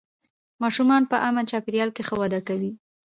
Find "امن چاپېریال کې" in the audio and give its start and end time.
1.27-2.03